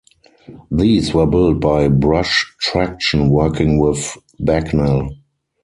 [0.71, 5.13] These were built by Brush Traction working with Bagnall.